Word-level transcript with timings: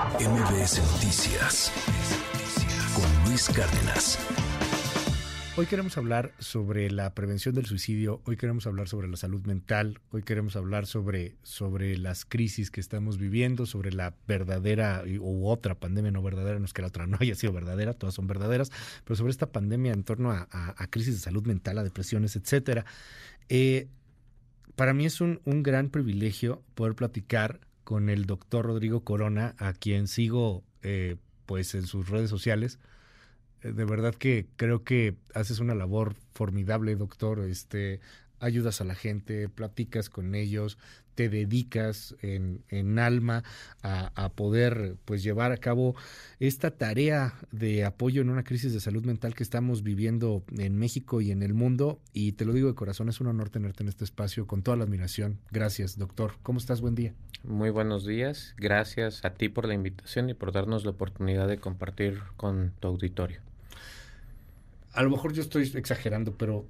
MBS 0.00 0.80
Noticias 0.94 1.70
con 2.94 3.28
Luis 3.28 3.50
Cárdenas. 3.50 4.18
Hoy 5.58 5.66
queremos 5.66 5.98
hablar 5.98 6.32
sobre 6.38 6.90
la 6.90 7.14
prevención 7.14 7.54
del 7.54 7.66
suicidio, 7.66 8.22
hoy 8.24 8.38
queremos 8.38 8.66
hablar 8.66 8.88
sobre 8.88 9.08
la 9.08 9.18
salud 9.18 9.44
mental, 9.44 10.00
hoy 10.10 10.22
queremos 10.22 10.56
hablar 10.56 10.86
sobre, 10.86 11.36
sobre 11.42 11.98
las 11.98 12.24
crisis 12.24 12.70
que 12.70 12.80
estamos 12.80 13.18
viviendo, 13.18 13.66
sobre 13.66 13.92
la 13.92 14.14
verdadera 14.26 15.04
u 15.20 15.46
otra 15.46 15.74
pandemia 15.74 16.10
no 16.10 16.22
verdadera, 16.22 16.58
no 16.58 16.64
es 16.64 16.72
que 16.72 16.80
la 16.80 16.88
otra 16.88 17.06
no 17.06 17.18
haya 17.20 17.34
sido 17.34 17.52
verdadera, 17.52 17.92
todas 17.92 18.14
son 18.14 18.26
verdaderas, 18.26 18.72
pero 19.04 19.16
sobre 19.16 19.32
esta 19.32 19.52
pandemia 19.52 19.92
en 19.92 20.04
torno 20.04 20.30
a, 20.30 20.46
crisis 20.88 21.16
de 21.16 21.20
salud 21.20 21.46
mental, 21.46 21.76
a 21.76 21.84
depresiones, 21.84 22.36
etcétera. 22.36 22.86
Eh, 23.50 23.88
para 24.76 24.94
mí 24.94 25.04
es 25.04 25.20
un, 25.20 25.42
un 25.44 25.62
gran 25.62 25.90
privilegio 25.90 26.62
poder 26.74 26.94
platicar 26.94 27.60
con 27.90 28.08
el 28.08 28.24
doctor 28.24 28.66
Rodrigo 28.66 29.02
Corona, 29.02 29.56
a 29.58 29.72
quien 29.72 30.06
sigo 30.06 30.62
eh, 30.84 31.16
pues 31.44 31.74
en 31.74 31.88
sus 31.88 32.08
redes 32.08 32.30
sociales. 32.30 32.78
Eh, 33.62 33.72
de 33.72 33.84
verdad 33.84 34.14
que 34.14 34.46
creo 34.54 34.84
que 34.84 35.16
haces 35.34 35.58
una 35.58 35.74
labor 35.74 36.14
formidable, 36.32 36.94
doctor. 36.94 37.40
Este, 37.40 37.98
ayudas 38.40 38.80
a 38.80 38.84
la 38.84 38.94
gente, 38.94 39.48
platicas 39.48 40.10
con 40.10 40.34
ellos, 40.34 40.78
te 41.14 41.28
dedicas 41.28 42.16
en, 42.22 42.64
en 42.68 42.98
alma 42.98 43.44
a, 43.82 44.30
poder 44.34 44.96
pues 45.04 45.22
llevar 45.22 45.52
a 45.52 45.58
cabo 45.58 45.94
esta 46.38 46.70
tarea 46.70 47.34
de 47.52 47.84
apoyo 47.84 48.22
en 48.22 48.30
una 48.30 48.44
crisis 48.44 48.72
de 48.72 48.80
salud 48.80 49.04
mental 49.04 49.34
que 49.34 49.42
estamos 49.42 49.82
viviendo 49.82 50.42
en 50.56 50.78
México 50.78 51.20
y 51.20 51.30
en 51.30 51.42
el 51.42 51.52
mundo. 51.52 52.00
Y 52.12 52.32
te 52.32 52.44
lo 52.44 52.52
digo 52.52 52.68
de 52.68 52.74
corazón, 52.74 53.08
es 53.08 53.20
un 53.20 53.26
honor 53.26 53.50
tenerte 53.50 53.82
en 53.82 53.88
este 53.88 54.04
espacio 54.04 54.46
con 54.46 54.62
toda 54.62 54.78
la 54.78 54.84
admiración. 54.84 55.38
Gracias, 55.50 55.98
doctor. 55.98 56.32
¿Cómo 56.42 56.58
estás? 56.58 56.80
Buen 56.80 56.94
día. 56.94 57.12
Muy 57.42 57.70
buenos 57.70 58.06
días. 58.06 58.54
Gracias 58.56 59.24
a 59.24 59.34
ti 59.34 59.48
por 59.48 59.66
la 59.66 59.74
invitación 59.74 60.30
y 60.30 60.34
por 60.34 60.52
darnos 60.52 60.84
la 60.84 60.90
oportunidad 60.92 61.48
de 61.48 61.58
compartir 61.58 62.20
con 62.36 62.72
tu 62.80 62.88
auditorio. 62.88 63.40
A 64.92 65.02
lo 65.02 65.10
mejor 65.10 65.32
yo 65.32 65.42
estoy 65.42 65.70
exagerando, 65.74 66.34
pero 66.36 66.66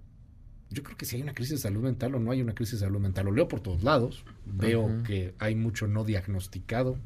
yo 0.70 0.82
creo 0.82 0.96
que 0.96 1.04
si 1.04 1.16
hay 1.16 1.22
una 1.22 1.34
crisis 1.34 1.56
de 1.56 1.58
salud 1.58 1.82
mental 1.82 2.14
o 2.14 2.20
no 2.20 2.30
hay 2.30 2.40
una 2.40 2.54
crisis 2.54 2.80
de 2.80 2.86
salud 2.86 3.00
mental, 3.00 3.26
lo 3.26 3.32
leo 3.32 3.48
por 3.48 3.60
todos 3.60 3.82
lados, 3.82 4.24
veo 4.46 5.02
que 5.04 5.34
hay 5.38 5.54
mucho 5.54 5.86
no 5.86 6.04
diagnosticado. 6.04 6.96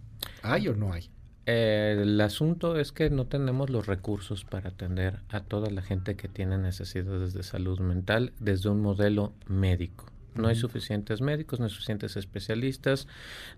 ¿Hay 0.43 0.69
o 0.69 0.75
no 0.75 0.93
hay? 0.93 1.11
el 1.47 2.19
asunto 2.23 2.81
es 2.81 2.91
que 2.91 3.11
no 3.11 3.27
tenemos 3.27 3.69
los 3.69 3.87
recursos 3.87 4.47
para 4.47 4.71
atender 4.71 5.21
a 5.29 5.41
toda 5.41 5.69
la 5.71 5.83
gente 5.83 6.17
que 6.17 6.27
tiene 6.27 6.57
necesidades 6.57 7.35
de 7.35 7.43
salud 7.43 7.81
mental 7.81 8.33
desde 8.41 8.71
un 8.71 8.81
modelo 8.81 9.35
médico. 9.47 10.07
No 10.35 10.49
hay 10.49 10.57
suficientes 10.57 11.21
médicos, 11.21 11.61
no 11.61 11.67
hay 11.67 11.71
suficientes 11.71 12.17
especialistas, 12.17 13.07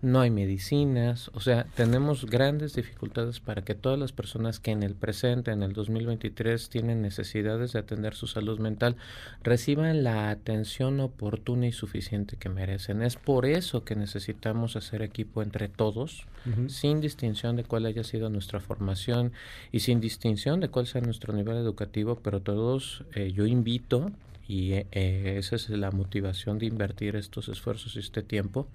no 0.03 0.21
hay 0.21 0.31
medicinas, 0.31 1.31
o 1.35 1.41
sea, 1.41 1.65
tenemos 1.75 2.27
grandes 2.27 2.75
dificultades 2.75 3.41
para 3.41 3.63
que 3.63 3.75
todas 3.75 3.99
las 3.99 4.13
personas 4.13 4.61
que 4.61 4.73
en 4.73 4.83
el 4.83 4.95
presente, 4.95 5.51
en 5.51 5.63
el 5.63 5.73
2023, 5.73 6.69
tienen 6.69 7.03
necesidades 7.03 7.73
de 7.73 7.79
atender 7.79 8.15
su 8.15 8.27
salud 8.27 8.59
mental, 8.59 8.97
reciban 9.43 10.05
la 10.05 10.31
atención 10.31 11.01
oportuna 11.01 11.67
y 11.67 11.73
suficiente 11.73 12.37
que 12.37 12.49
merecen. 12.49 13.03
Es 13.03 13.17
por 13.17 13.47
eso 13.47 13.85
que 13.85 13.97
necesitamos 13.97 14.77
hacer 14.77 15.03
equipo 15.03 15.43
entre 15.43 15.69
todos, 15.69 16.27
sin 16.69 17.01
distinción 17.01 17.57
de 17.57 17.65
cuál 17.65 17.87
haya 17.87 18.05
sido 18.05 18.29
nuestra 18.29 18.61
formación 18.61 19.33
y 19.73 19.81
sin 19.81 20.01
distinción 20.01 20.61
de 20.61 20.69
cuál 20.69 20.87
sea 20.87 21.01
nuestro 21.01 21.33
nivel 21.33 21.57
educativo, 21.57 22.21
pero 22.23 22.41
todos 22.41 23.05
eh, 23.15 23.33
yo 23.33 23.47
invito 23.47 24.13
y 24.49 24.73
eh, 24.73 25.37
esa 25.39 25.57
es 25.57 25.69
la 25.71 25.91
motivación 25.91 26.59
de 26.59 26.67
invertir 26.67 27.17
estos 27.17 27.49
esfuerzos 27.49 27.97
y 27.97 27.99
este 27.99 28.23
tiempo, 28.23 28.69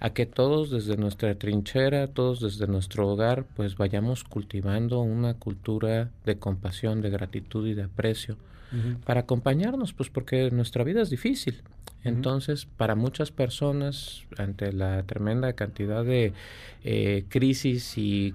a 0.00 0.10
que 0.10 0.26
todos 0.26 0.70
desde 0.70 0.96
nuestra 0.96 1.34
trinchera, 1.36 2.08
todos 2.08 2.40
desde 2.40 2.66
nuestro 2.66 3.08
hogar, 3.08 3.44
pues 3.56 3.76
vayamos 3.76 4.24
cultivando 4.24 5.00
una 5.00 5.34
cultura 5.34 6.10
de 6.24 6.36
compasión, 6.36 7.00
de 7.00 7.10
gratitud 7.10 7.66
y 7.66 7.74
de 7.74 7.84
aprecio 7.84 8.36
para 9.04 9.20
acompañarnos, 9.20 9.92
pues 9.92 10.10
porque 10.10 10.50
nuestra 10.50 10.82
vida 10.82 11.02
es 11.02 11.10
difícil. 11.10 11.62
Entonces, 12.02 12.66
para 12.66 12.94
muchas 12.94 13.30
personas, 13.30 14.24
ante 14.36 14.72
la 14.72 15.04
tremenda 15.04 15.54
cantidad 15.54 16.04
de 16.04 16.32
eh, 16.82 17.24
crisis 17.28 17.96
y 17.96 18.34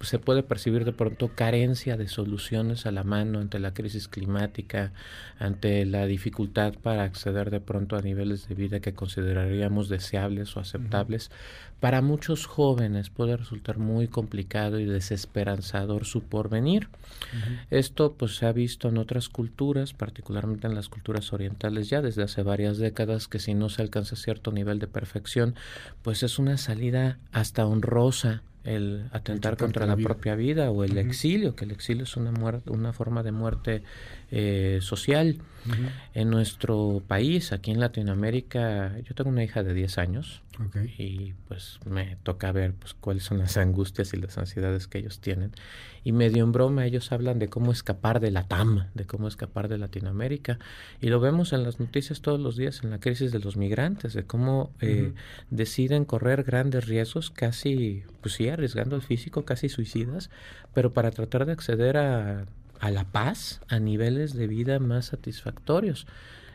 se 0.00 0.18
puede 0.18 0.42
percibir 0.42 0.84
de 0.84 0.92
pronto 0.92 1.28
carencia 1.34 1.96
de 1.96 2.08
soluciones 2.08 2.86
a 2.86 2.92
la 2.92 3.02
mano 3.02 3.40
ante 3.40 3.58
la 3.58 3.72
crisis 3.72 4.08
climática, 4.08 4.92
ante 5.38 5.84
la 5.86 6.06
dificultad 6.06 6.74
para 6.74 7.04
acceder 7.04 7.50
de 7.50 7.60
pronto 7.60 7.96
a 7.96 8.02
niveles 8.02 8.48
de 8.48 8.54
vida 8.54 8.80
que 8.80 8.94
consideraríamos 8.94 9.88
deseables 9.88 10.56
o 10.56 10.60
aceptables. 10.60 11.30
Para 11.80 12.00
muchos 12.00 12.46
jóvenes 12.46 13.10
puede 13.10 13.36
resultar 13.36 13.78
muy 13.78 14.08
complicado 14.08 14.80
y 14.80 14.86
desesperanzador 14.86 16.04
su 16.04 16.22
porvenir. 16.22 16.88
Esto 17.70 18.14
pues 18.14 18.36
se 18.36 18.46
ha 18.46 18.52
visto 18.52 18.88
en 18.88 18.98
otras 18.98 19.28
culturas, 19.28 19.92
particularmente 19.92 20.66
en 20.66 20.74
las 20.74 20.88
culturas 20.88 21.32
orientales 21.32 21.88
ya 21.90 22.00
desde 22.00 22.22
hace 22.22 22.42
varias 22.42 22.78
décadas 22.78 23.28
que 23.28 23.38
si 23.38 23.54
no 23.54 23.68
se 23.68 23.82
alcanza 23.82 24.16
cierto 24.16 24.52
nivel 24.52 24.78
de 24.78 24.86
perfección, 24.86 25.54
pues 26.02 26.22
es 26.22 26.38
una 26.38 26.56
salida 26.56 27.18
hasta 27.32 27.66
honrosa 27.66 28.42
el 28.66 29.08
atentar 29.12 29.56
contra 29.56 29.86
la, 29.86 29.96
propia 29.96 30.34
vida 30.34 30.70
o 30.70 30.84
el 30.84 30.98
exilio, 30.98 31.54
que 31.54 31.64
el 31.64 31.70
exilio 31.70 32.02
es 32.02 32.16
una, 32.16 32.32
muerte, 32.32 32.70
una 32.70 32.92
forma 32.92 33.22
de 33.22 33.32
muerte 33.32 33.82
eh, 34.30 34.80
social. 34.82 35.38
En 36.14 36.30
nuestro 36.30 37.02
país, 37.08 37.52
aquí 37.52 37.72
en 37.72 37.80
Latinoamérica, 37.80 38.98
yo 39.00 39.14
tengo 39.16 39.30
una 39.30 39.42
hija 39.42 39.64
de 39.64 39.74
10 39.74 39.98
años 39.98 40.42
y 40.98 41.34
pues 41.48 41.78
me 41.84 42.16
toca 42.22 42.50
ver 42.52 42.74
pues 42.74 42.94
cuáles 42.94 43.24
son 43.24 43.38
las 43.38 43.56
angustias 43.56 44.14
y 44.14 44.16
las 44.16 44.38
ansiedades 44.38 44.86
que 44.86 44.98
ellos 44.98 45.20
tienen. 45.20 45.52
Y 46.04 46.12
medio 46.12 46.44
en 46.44 46.52
broma 46.52 46.86
ellos 46.86 47.12
hablan 47.12 47.38
de 47.38 47.48
cómo 47.48 47.72
escapar 47.72 48.20
de 48.20 48.30
la 48.30 48.48
TAM, 48.48 48.86
de 48.94 49.06
cómo 49.06 49.28
escapar 49.28 49.68
de 49.68 49.78
Latinoamérica. 49.78 50.58
Y 51.00 51.08
lo 51.08 51.20
vemos 51.20 51.52
en 51.52 51.62
las 51.62 51.80
noticias 51.80 52.20
todos 52.20 52.40
los 52.40 52.56
días 52.56 52.82
en 52.84 52.90
la 52.90 53.00
crisis 53.00 53.32
de 53.32 53.40
los 53.40 53.56
migrantes, 53.56 54.14
de 54.14 54.24
cómo 54.24 54.72
eh, 54.80 55.12
deciden 55.50 56.04
correr 56.04 56.44
grandes 56.44 56.86
riesgos, 56.86 57.30
casi, 57.30 58.04
pues 58.20 58.34
sí, 58.34 58.48
arriesgando 58.48 58.96
el 58.96 59.02
físico, 59.02 59.44
casi 59.44 59.68
suicidas, 59.68 60.30
pero 60.74 60.92
para 60.92 61.10
tratar 61.10 61.46
de 61.46 61.52
acceder 61.52 61.96
a 61.96 62.46
a 62.80 62.90
la 62.90 63.04
paz, 63.04 63.60
a 63.68 63.78
niveles 63.78 64.34
de 64.34 64.46
vida 64.46 64.78
más 64.78 65.06
satisfactorios. 65.06 66.06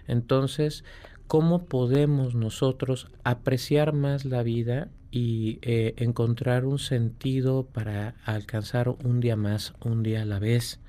Entonces, 0.08 0.84
¿cómo 1.32 1.64
podemos 1.64 2.36
nosotros 2.36 3.08
apreciar 3.24 3.94
más 3.94 4.26
la 4.26 4.44
vida 4.44 4.90
y 5.12 5.60
eh, 5.62 5.94
encontrar 5.96 6.66
un 6.66 6.78
sentido 6.78 7.66
para 7.68 8.16
alcanzar 8.26 8.90
un 8.90 9.22
día 9.22 9.38
más, 9.38 9.74
un 9.80 10.04
día 10.04 10.24
a 10.24 10.26
la 10.26 10.40
vez? 10.40 10.82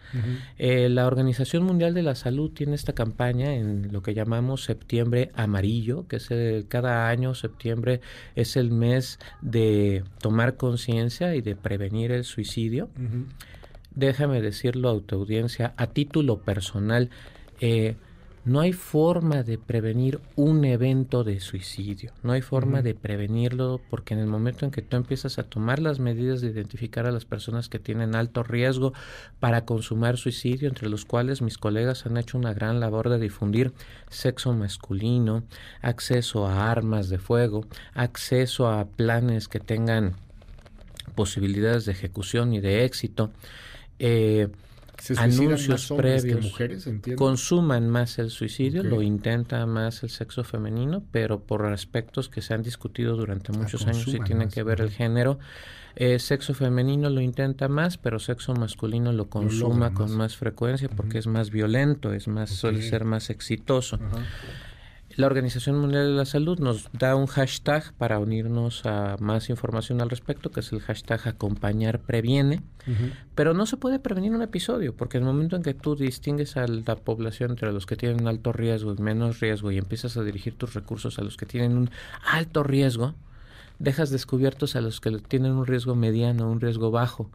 Eh, 0.59 0.89
la 0.89 1.07
Organización 1.07 1.63
Mundial 1.63 1.95
de 1.95 2.03
la 2.03 2.17
Salud 2.17 2.51
tiene 2.51 2.75
esta 2.75 2.93
campaña 2.93 3.55
en 3.55 3.93
lo 3.93 4.03
que 4.03 4.15
llamamos 4.15 4.65
septiembre 4.65 5.31
amarillo, 5.37 6.09
que 6.09 6.17
es 6.17 6.29
cada 6.67 7.09
año 7.09 7.37
septiembre 7.37 8.01
es 8.35 8.57
el 8.57 8.73
mes 8.73 9.21
de 9.43 10.03
tomar 10.19 10.57
conciencia 10.57 11.37
y 11.37 11.41
de 11.41 11.55
prevenir 11.55 12.11
el 12.11 12.25
suicidio. 12.25 12.91
Déjame 13.95 14.41
decirlo 14.41 14.91
a 14.91 15.01
tu 15.03 15.15
audiencia, 15.15 15.73
a 15.77 15.87
título 15.87 16.41
personal, 16.41 17.11
eh, 17.61 17.95
no 18.45 18.61
hay 18.61 18.73
forma 18.73 19.45
de 19.45 19.57
prevenir 19.57 20.21
un 20.35 20.65
evento 20.65 21.23
de 21.23 21.39
suicidio, 21.39 22.13
no 22.25 22.33
hay 22.33 22.43
forma 22.43 22.83
de 22.83 22.95
prevenirlo 22.95 23.81
porque 23.89 24.15
en 24.15 24.21
el 24.21 24.27
momento 24.27 24.65
en 24.65 24.73
que 24.73 24.83
tú 24.83 24.97
empiezas 24.97 25.39
a 25.39 25.45
tomar 25.45 25.79
las 25.79 26.01
medidas 26.01 26.41
de 26.41 26.49
identificar 26.49 27.07
a 27.07 27.13
las 27.13 27.25
personas 27.25 27.69
que 27.69 27.79
tienen 27.79 28.17
alto 28.17 28.43
riesgo 28.43 28.95
para 29.39 29.65
consumar 29.65 30.17
suicidio, 30.17 30.69
entre 30.69 30.89
los 30.89 31.05
cuales 31.05 31.41
mis 31.41 31.57
colegas 31.57 32.05
han 32.05 32.17
hecho 32.17 32.37
una 32.37 32.53
gran 32.53 32.81
labor 32.81 33.11
de 33.11 33.21
difundir 33.21 33.73
sexo 34.11 34.53
masculino, 34.53 35.45
acceso 35.81 36.47
a 36.47 36.71
armas 36.71 37.09
de 37.09 37.19
fuego, 37.19 37.65
acceso 37.95 38.69
a 38.69 38.87
planes 38.87 39.47
que 39.47 39.61
tengan 39.61 40.15
posibilidades 41.15 41.85
de 41.85 41.93
ejecución 41.93 42.53
y 42.55 42.61
de 42.61 42.85
éxito, 42.85 43.31
eh, 43.99 44.49
anuncios 45.17 45.93
previos 45.97 46.43
mujeres, 46.43 46.89
consuman 47.17 47.89
más 47.89 48.19
el 48.19 48.31
suicidio, 48.31 48.83
lo 48.83 49.03
intenta 49.03 49.65
más 49.67 50.03
el 50.03 50.11
sexo 50.11 50.45
femenino, 50.45 51.03
pero 51.11 51.41
por 51.41 51.67
aspectos 51.67 52.29
que 52.29 52.43
se 52.43 52.55
han 52.55 52.63
discutido 52.63 53.17
durante 53.17 53.53
muchos 53.53 53.87
años 53.87 54.07
y 54.09 54.21
tienen 54.21 54.49
que 54.49 54.63
ver 54.63 54.81
el 54.81 54.91
género. 54.91 55.39
Eh, 55.95 56.19
sexo 56.19 56.55
femenino 56.55 57.11
lo 57.11 57.21
intenta 57.21 57.69
más, 57.69 57.99
pero 57.99 58.19
sexo 58.19 58.55
masculino 58.55 59.13
lo 59.13 59.29
consuma 59.29 59.93
con 59.93 60.17
más. 60.17 60.37
frecuencia 60.37 60.89
porque 60.89 61.19
es 61.19 61.27
más 61.27 61.51
violento, 61.51 62.13
es 62.15 62.29
más 62.29 62.51
suele 62.51 62.83
ser 62.83 63.05
más 63.05 63.29
exitoso. 63.29 63.99
La 65.17 65.27
Organización 65.27 65.79
Mundial 65.79 66.07
de 66.07 66.15
la 66.15 66.25
Salud 66.25 66.59
nos 66.59 66.89
da 66.93 67.17
un 67.17 67.27
hashtag 67.27 67.93
para 67.95 68.19
unirnos 68.19 68.87
a 68.87 69.17
más 69.21 69.51
información 69.51 70.01
al 70.01 70.11
respecto, 70.11 70.51
que 70.51 70.61
es 70.61 70.73
el 70.73 70.81
hashtag 70.81 71.29
acompañar 71.29 72.01
previene, 72.01 72.63
pero 73.35 73.55
no 73.55 73.67
se 73.67 73.77
puede 73.77 73.99
prevenir 73.99 74.33
un 74.33 74.43
episodio, 74.43 74.95
porque 74.95 75.19
en 75.19 75.25
el 75.25 75.33
momento 75.33 75.57
en 75.57 75.63
que 75.63 75.75
tú 75.75 75.97
distingues 75.97 76.57
a 76.57 76.67
la 76.67 76.97
población 76.97 77.53
entre 77.53 77.73
los 77.73 77.87
que 77.87 77.97
tienen 77.97 78.27
alto 78.27 78.53
riesgo 78.53 78.95
y 78.95 79.03
menos 79.03 79.41
riesgo 79.41 79.71
y 79.71 79.79
empiezas 79.79 80.17
a 80.17 80.23
dirigir 80.23 80.55
tus 80.55 80.75
recursos 80.75 81.19
a 81.19 81.23
los 81.23 81.37
que 81.37 81.47
tienen 81.47 81.77
un 81.77 81.91
alto 82.25 82.63
riesgo, 82.63 83.15
dejas 83.79 84.11
descubiertos 84.11 84.77
a 84.77 84.81
los 84.81 85.01
que 85.01 85.11
tienen 85.19 85.53
un 85.53 85.67
riesgo 85.67 85.95
mediano, 85.95 86.51
un 86.51 86.61
riesgo 86.61 86.91
bajo. 86.91 87.31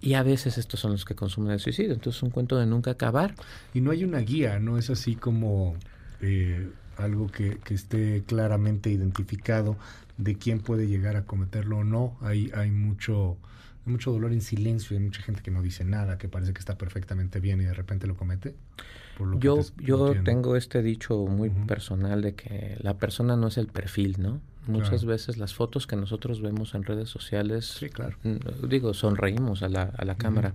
Y 0.00 0.14
a 0.14 0.22
veces 0.22 0.58
estos 0.58 0.80
son 0.80 0.92
los 0.92 1.04
que 1.04 1.14
consumen 1.14 1.52
el 1.52 1.60
suicidio. 1.60 1.94
Entonces 1.94 2.18
es 2.18 2.22
un 2.22 2.30
cuento 2.30 2.58
de 2.58 2.66
nunca 2.66 2.90
acabar. 2.90 3.34
Y 3.72 3.80
no 3.80 3.90
hay 3.90 4.04
una 4.04 4.18
guía, 4.18 4.58
¿no? 4.58 4.76
Es 4.76 4.90
así 4.90 5.16
como 5.16 5.74
eh, 6.20 6.68
algo 6.96 7.28
que, 7.28 7.58
que, 7.58 7.74
esté 7.74 8.22
claramente 8.26 8.90
identificado 8.90 9.76
de 10.16 10.36
quién 10.36 10.60
puede 10.60 10.86
llegar 10.88 11.16
a 11.16 11.24
cometerlo 11.24 11.78
o 11.78 11.84
no. 11.84 12.16
Hay, 12.20 12.50
hay 12.54 12.70
mucho 12.70 13.36
mucho 13.86 14.10
dolor 14.10 14.32
en 14.32 14.40
silencio, 14.40 14.96
hay 14.96 15.02
mucha 15.02 15.22
gente 15.22 15.42
que 15.42 15.50
no 15.50 15.62
dice 15.62 15.84
nada, 15.84 16.18
que 16.18 16.28
parece 16.28 16.52
que 16.52 16.58
está 16.58 16.76
perfectamente 16.76 17.40
bien 17.40 17.60
y 17.60 17.64
de 17.64 17.74
repente 17.74 18.06
lo 18.06 18.16
comete. 18.16 18.54
yo 19.38 19.60
yo 19.78 20.22
tengo 20.24 20.56
este 20.56 20.82
dicho 20.82 21.16
muy 21.26 21.50
personal 21.50 22.20
de 22.20 22.34
que 22.34 22.76
la 22.80 22.98
persona 22.98 23.36
no 23.36 23.48
es 23.48 23.56
el 23.58 23.68
perfil, 23.68 24.16
¿no? 24.18 24.40
Muchas 24.66 25.04
veces 25.04 25.36
las 25.36 25.54
fotos 25.54 25.86
que 25.86 25.94
nosotros 25.94 26.42
vemos 26.42 26.74
en 26.74 26.82
redes 26.82 27.08
sociales, 27.08 27.66
sí, 27.66 27.88
claro. 27.88 28.16
digo, 28.68 28.94
sonreímos 28.94 29.62
a 29.62 29.68
la, 29.68 29.92
a 29.96 30.04
la 30.04 30.16
cámara 30.16 30.54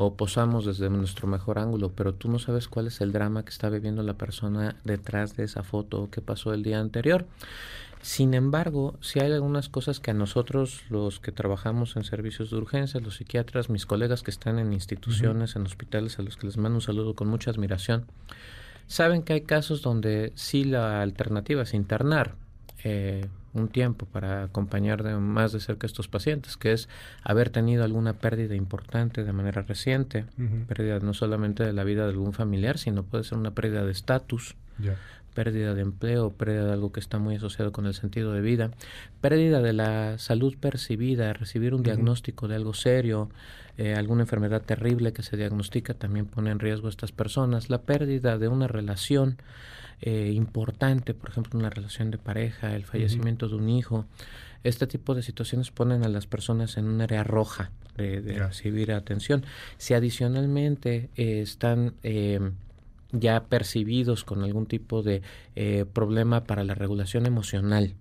o 0.00 0.14
posamos 0.14 0.64
desde 0.64 0.90
nuestro 0.90 1.26
mejor 1.26 1.58
ángulo, 1.58 1.90
pero 1.90 2.14
tú 2.14 2.30
no 2.30 2.38
sabes 2.38 2.68
cuál 2.68 2.86
es 2.86 3.00
el 3.00 3.10
drama 3.10 3.44
que 3.44 3.50
está 3.50 3.68
viviendo 3.68 4.04
la 4.04 4.14
persona 4.14 4.76
detrás 4.84 5.36
de 5.36 5.42
esa 5.42 5.64
foto 5.64 6.02
o 6.02 6.08
que 6.08 6.20
pasó 6.20 6.54
el 6.54 6.62
día 6.62 6.78
anterior. 6.78 7.26
Sin 8.00 8.32
embargo, 8.34 8.94
si 9.00 9.18
hay 9.18 9.32
algunas 9.32 9.68
cosas 9.68 9.98
que 9.98 10.12
a 10.12 10.14
nosotros, 10.14 10.84
los 10.88 11.18
que 11.18 11.32
trabajamos 11.32 11.96
en 11.96 12.04
servicios 12.04 12.50
de 12.50 12.58
urgencia, 12.58 13.00
los 13.00 13.16
psiquiatras, 13.16 13.70
mis 13.70 13.86
colegas 13.86 14.22
que 14.22 14.30
están 14.30 14.60
en 14.60 14.72
instituciones, 14.72 15.56
en 15.56 15.62
hospitales, 15.62 16.16
a 16.20 16.22
los 16.22 16.36
que 16.36 16.46
les 16.46 16.58
mando 16.58 16.76
un 16.76 16.80
saludo 16.80 17.14
con 17.14 17.26
mucha 17.26 17.50
admiración, 17.50 18.06
saben 18.86 19.24
que 19.24 19.32
hay 19.32 19.40
casos 19.40 19.82
donde 19.82 20.30
sí 20.36 20.62
la 20.62 21.02
alternativa 21.02 21.62
es 21.62 21.74
internar 21.74 22.36
eh, 22.84 23.26
un 23.54 23.68
tiempo 23.68 24.06
para 24.06 24.44
acompañar 24.44 25.02
de 25.02 25.14
más 25.16 25.52
de 25.52 25.60
cerca 25.60 25.86
a 25.86 25.88
estos 25.88 26.08
pacientes, 26.08 26.56
que 26.56 26.72
es 26.72 26.88
haber 27.22 27.50
tenido 27.50 27.84
alguna 27.84 28.12
pérdida 28.14 28.54
importante 28.54 29.24
de 29.24 29.32
manera 29.32 29.62
reciente, 29.62 30.24
pérdida 30.66 31.00
no 31.00 31.14
solamente 31.14 31.64
de 31.64 31.72
la 31.72 31.84
vida 31.84 32.04
de 32.04 32.10
algún 32.10 32.32
familiar, 32.32 32.78
sino 32.78 33.02
puede 33.02 33.24
ser 33.24 33.38
una 33.38 33.52
pérdida 33.52 33.84
de 33.84 33.92
estatus 33.92 34.54
pérdida 35.34 35.74
de 35.74 35.82
empleo, 35.82 36.32
pérdida 36.32 36.64
de 36.64 36.72
algo 36.72 36.92
que 36.92 37.00
está 37.00 37.18
muy 37.18 37.36
asociado 37.36 37.72
con 37.72 37.86
el 37.86 37.94
sentido 37.94 38.32
de 38.32 38.40
vida, 38.40 38.70
pérdida 39.20 39.60
de 39.60 39.72
la 39.72 40.18
salud 40.18 40.56
percibida, 40.58 41.32
recibir 41.32 41.74
un 41.74 41.82
diagnóstico 41.82 42.48
de 42.48 42.56
algo 42.56 42.74
serio, 42.74 43.30
eh, 43.76 43.94
alguna 43.94 44.22
enfermedad 44.22 44.62
terrible 44.62 45.12
que 45.12 45.22
se 45.22 45.36
diagnostica 45.36 45.94
también 45.94 46.26
pone 46.26 46.50
en 46.50 46.58
riesgo 46.58 46.88
a 46.88 46.90
estas 46.90 47.12
personas, 47.12 47.70
la 47.70 47.82
pérdida 47.82 48.36
de 48.36 48.48
una 48.48 48.66
relación 48.66 49.38
eh, 50.00 50.32
importante, 50.34 51.14
por 51.14 51.30
ejemplo, 51.30 51.58
una 51.58 51.70
relación 51.70 52.10
de 52.10 52.18
pareja, 52.18 52.74
el 52.74 52.84
fallecimiento 52.84 53.48
de 53.48 53.56
un 53.56 53.68
hijo. 53.68 54.04
Este 54.64 54.86
tipo 54.86 55.14
de 55.14 55.22
situaciones 55.22 55.70
ponen 55.70 56.04
a 56.04 56.08
las 56.08 56.26
personas 56.26 56.76
en 56.76 56.86
un 56.86 57.00
área 57.00 57.22
roja 57.22 57.70
de, 57.96 58.20
recibir 58.38 58.92
atención. 58.92 59.44
Si 59.76 59.94
adicionalmente 59.94 61.10
eh, 61.16 61.40
están 61.40 61.94
ya 63.12 63.44
percibidos 63.44 64.24
con 64.24 64.42
algún 64.42 64.66
tipo 64.66 65.02
de 65.02 65.22
eh, 65.56 65.84
problema 65.92 66.44
para 66.44 66.64
la 66.64 66.74
regulación 66.74 67.26
emocional. 67.26 67.94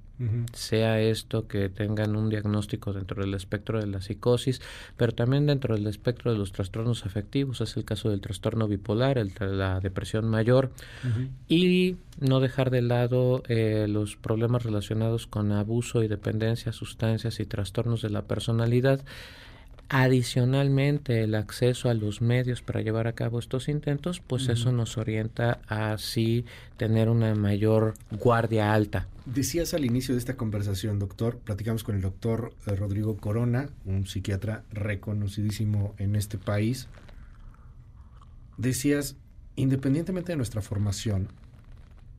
Sea 0.54 1.00
esto 1.00 1.48
que 1.48 1.69
tengan 1.69 2.15
un 2.15 2.30
diagnóstico 2.30 2.92
dentro 2.92 3.24
del 3.24 3.36
espectro 3.36 3.80
de 3.80 3.86
la 3.86 4.01
psicosis, 4.01 4.62
pero 4.98 5.12
también 5.12 5.45
dentro 5.45 5.75
del 5.75 5.86
espectro 5.86 6.31
de 6.31 6.39
los 6.39 6.51
trastornos 6.51 7.06
afectivos, 7.06 7.62
es 7.62 7.77
el 7.77 7.86
caso 7.86 8.09
del 8.09 8.19
trastorno 8.19 8.68
bipolar, 8.68 9.19
el 9.19 9.31
la 9.39 9.80
depresión 9.80 10.27
mayor, 10.27 10.71
y 11.48 11.98
no 12.19 12.39
dejar 12.39 12.71
de 12.71 12.81
lado 12.81 13.44
eh, 13.48 13.86
los 13.88 14.15
problemas 14.15 14.63
relacionados 14.63 15.27
con 15.27 15.51
abuso 15.51 16.01
y 16.01 16.07
dependencia, 16.07 16.71
sustancias 16.71 17.39
y 17.39 17.45
trastornos 17.45 18.01
de 18.01 18.09
la 18.09 18.24
personalidad 18.24 19.06
Adicionalmente, 19.89 21.24
el 21.24 21.34
acceso 21.34 21.89
a 21.89 21.94
los 21.94 22.22
medios 22.22 22.62
para 22.62 22.81
llevar 22.81 23.07
a 23.07 23.13
cabo 23.13 23.39
estos 23.39 23.69
intentos, 23.69 24.19
pues 24.19 24.50
eso 24.50 24.74
nos 24.74 24.98
orienta 24.98 25.62
a 25.68 25.94
así 25.94 26.44
tener 26.75 27.07
una 27.07 27.34
mayor 27.36 27.94
guardia 28.12 28.74
alta. 28.74 29.07
Decías 29.25 29.74
al 29.74 29.86
inicio 29.86 30.13
de 30.13 30.19
esta 30.19 30.36
conversación, 30.36 31.00
doctor, 31.00 31.39
platicamos 31.39 31.86
con 31.86 31.95
el 31.95 32.01
doctor 32.01 32.54
eh, 32.66 32.75
Rodrigo 32.75 33.16
Corona, 33.16 33.69
un 33.86 34.06
psiquiatra 34.06 34.63
reconocidísimo 34.72 35.95
en 35.98 36.18
este 36.18 36.38
país. 36.38 36.90
Decías, 38.57 39.16
independientemente 39.56 40.33
de 40.33 40.36
nuestra 40.36 40.62
formación, 40.62 41.30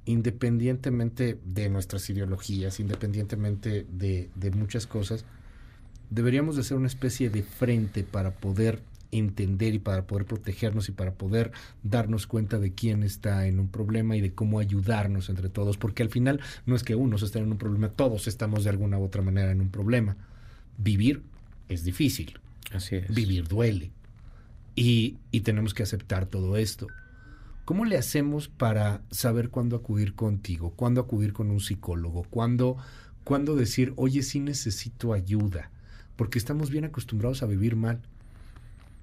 independientemente 0.07 1.39
de 1.45 1.69
nuestras 1.69 2.09
ideologías, 2.09 2.81
independientemente 2.81 3.87
de, 3.91 4.31
de 4.37 4.51
muchas 4.53 4.87
cosas, 4.87 5.27
deberíamos 6.11 6.57
de 6.57 6.65
ser 6.65 6.77
una 6.77 6.87
especie 6.87 7.31
de 7.31 7.43
frente 7.43 8.05
para 8.05 8.31
poder 8.31 8.81
entender 9.11 9.75
y 9.75 9.79
para 9.79 10.07
poder 10.07 10.27
protegernos 10.27 10.89
y 10.89 10.93
para 10.93 11.15
poder 11.15 11.53
darnos 11.83 12.27
cuenta 12.27 12.59
de 12.59 12.73
quién 12.73 13.03
está 13.03 13.47
en 13.47 13.59
un 13.59 13.69
problema 13.69 14.17
y 14.17 14.21
de 14.21 14.33
cómo 14.33 14.59
ayudarnos 14.59 15.29
entre 15.31 15.49
todos, 15.49 15.79
porque 15.79 16.03
al 16.03 16.11
final 16.11 16.41
no 16.67 16.77
es 16.77 16.83
que 16.83 16.95
unos 16.95 17.23
estén 17.23 17.45
en 17.45 17.53
un 17.53 17.59
problema, 17.59 17.89
todos 17.89 18.27
estamos 18.29 18.65
de 18.65 18.71
alguna 18.71 18.99
u 18.99 19.05
otra 19.05 19.23
manera 19.23 19.51
en 19.51 19.61
un 19.61 19.71
problema. 19.71 20.17
Vivir 20.77 21.23
es 21.69 21.85
difícil. 21.85 22.39
Así 22.73 22.97
es. 22.97 23.15
Vivir 23.15 23.49
duele. 23.49 23.91
Y, 24.75 25.17
y 25.33 25.41
tenemos 25.41 25.75
que 25.75 25.83
aceptar 25.83 26.27
todo 26.27 26.57
esto. 26.57 26.87
¿Cómo 27.65 27.85
le 27.85 27.99
hacemos 27.99 28.49
para 28.49 29.03
saber 29.11 29.51
cuándo 29.51 29.77
acudir 29.77 30.15
contigo, 30.15 30.73
cuándo 30.77 31.01
acudir 31.01 31.33
con 31.33 31.51
un 31.51 31.61
psicólogo, 31.61 32.25
cuándo, 32.31 32.79
cuándo 33.25 33.57
decir, 33.57 33.93
oye, 33.97 34.23
sí 34.23 34.41
necesito 34.41 35.13
ayuda? 35.13 35.71
Porque 36.19 36.37
estamos 36.37 36.71
bien 36.71 36.85
acostumbrados 36.85 37.45
a 37.45 37.47
vivir 37.47 37.77
mal. 37.77 38.01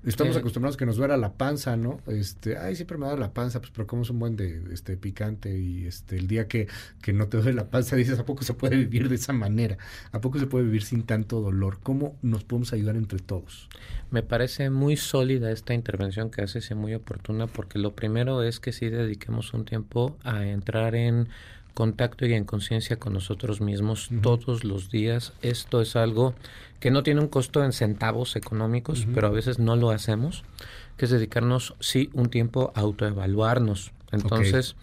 Estamos 0.04 0.38
acostumbrados 0.38 0.76
a 0.76 0.78
que 0.78 0.86
nos 0.86 0.98
duela 0.98 1.18
la 1.18 1.34
panza, 1.34 1.78
¿no? 1.78 2.00
Este, 2.08 2.58
ay, 2.58 2.76
siempre 2.76 2.98
me 2.98 3.08
da 3.08 3.16
la 3.16 3.34
panza, 3.34 3.60
pues 3.60 3.72
pero 3.72 3.88
como 3.88 4.04
es 4.04 4.10
un 4.12 4.20
buen 4.20 4.36
de 4.36 4.62
este 4.72 4.98
picante 4.98 5.58
y 5.58 5.88
este 5.88 6.18
el 6.18 6.28
día 6.28 6.48
que, 6.48 6.68
que 7.02 7.12
no 7.12 7.28
te 7.28 7.38
duele 7.38 7.54
la 7.54 7.70
panza 7.70 7.96
dices, 7.96 8.20
¿a 8.20 8.26
poco 8.26 8.44
se 8.44 8.54
puede 8.54 8.76
vivir 8.76 9.08
de 9.10 9.16
esa 9.16 9.34
manera? 9.34 9.78
¿A 10.12 10.20
poco 10.20 10.38
se 10.40 10.46
puede 10.46 10.66
vivir 10.66 10.84
sin 10.84 11.04
tanto 11.04 11.42
dolor? 11.42 11.80
¿Cómo 11.82 12.18
nos 12.22 12.44
podemos 12.44 12.74
ayudar 12.74 12.98
entre 12.98 13.18
todos? 13.18 13.70
Me 14.12 14.22
parece 14.22 14.70
muy 14.70 14.98
sólida 14.98 15.52
esta 15.52 15.74
intervención 15.74 16.30
que 16.30 16.44
haces 16.44 16.70
y 16.70 16.76
muy 16.76 16.94
oportuna 16.94 17.48
porque 17.48 17.80
lo 17.80 17.96
primero 17.96 18.44
es 18.44 18.60
que 18.60 18.74
sí 18.74 18.90
dediquemos 18.90 19.54
un 19.54 19.64
tiempo 19.64 20.18
a 20.24 20.46
entrar 20.46 20.94
en 20.96 21.30
contacto 21.76 22.26
y 22.26 22.34
en 22.34 22.46
conciencia 22.46 22.98
con 22.98 23.14
nosotros 23.14 23.62
mismos 23.62 24.10
todos 24.24 24.64
los 24.64 24.90
días. 24.90 25.34
Esto 25.44 25.82
es 25.82 25.96
algo 25.96 26.34
que 26.80 26.90
no 26.90 27.04
tiene 27.04 27.22
un 27.22 27.28
costo 27.28 27.64
en 27.64 27.74
centavos 27.74 28.36
económicos, 28.36 29.06
pero 29.14 29.28
a 29.28 29.32
veces 29.32 29.60
no 29.60 29.76
lo 29.76 29.92
hacemos, 29.92 30.44
que 30.98 31.06
es 31.06 31.12
dedicarnos, 31.12 31.76
sí, 31.80 32.10
un 32.14 32.30
tiempo 32.30 32.72
a 32.76 32.80
autoevaluarnos. 32.80 33.92
Entonces, 34.12 34.76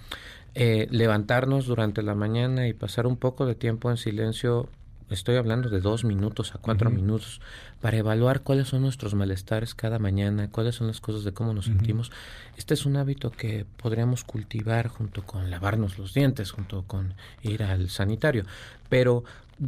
eh, 0.55 0.87
levantarnos 0.91 1.67
durante 1.67 2.03
la 2.03 2.15
mañana 2.15 2.69
y 2.69 2.75
pasar 2.75 3.07
un 3.07 3.17
poco 3.17 3.47
de 3.47 3.55
tiempo 3.55 3.91
en 3.91 3.97
silencio 3.97 4.69
estoy 5.13 5.37
hablando 5.37 5.69
de 5.69 5.81
dos 5.81 6.05
minutos 6.05 6.55
a 6.55 6.59
cuatro 6.59 6.91
minutos, 6.91 7.41
para 7.83 7.97
evaluar 7.97 8.43
cuáles 8.43 8.69
son 8.69 8.83
nuestros 8.83 9.15
malestares 9.15 9.75
cada 9.75 9.99
mañana, 9.99 10.49
cuáles 10.49 10.77
son 10.77 10.87
las 10.87 11.01
cosas 11.01 11.25
de 11.25 11.33
cómo 11.33 11.53
nos 11.53 11.65
sentimos. 11.67 12.13
Este 12.57 12.75
es 12.75 12.87
un 12.87 12.97
hábito 12.97 13.33
que 13.33 13.67
podríamos 13.77 14.23
cultivar 14.23 14.87
junto 14.87 15.27
con 15.27 15.51
lavarnos 15.51 15.99
los 15.99 16.15
dientes, 16.15 16.53
junto 16.53 16.85
con 16.85 17.15
ir 17.43 17.65
al 17.65 17.91
sanitario. 17.91 18.45
Pero 18.89 19.25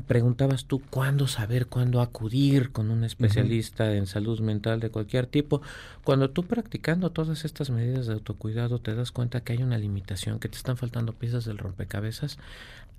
preguntabas 0.06 0.66
tú 0.66 0.80
cuándo 0.90 1.26
saber, 1.26 1.66
cuándo 1.66 2.00
acudir 2.00 2.70
con 2.70 2.92
un 2.92 3.02
especialista 3.02 3.92
en 3.94 4.06
salud 4.06 4.38
mental 4.38 4.78
de 4.78 4.90
cualquier 4.90 5.26
tipo. 5.26 5.60
Cuando 6.04 6.30
tú 6.30 6.44
practicando 6.44 7.10
todas 7.10 7.44
estas 7.44 7.70
medidas 7.70 8.06
de 8.06 8.14
autocuidado 8.14 8.78
te 8.78 8.94
das 8.94 9.10
cuenta 9.10 9.40
que 9.40 9.54
hay 9.54 9.62
una 9.64 9.76
limitación, 9.76 10.38
que 10.38 10.48
te 10.48 10.56
están 10.56 10.76
faltando 10.76 11.14
piezas 11.14 11.44
del 11.46 11.58
rompecabezas, 11.58 12.38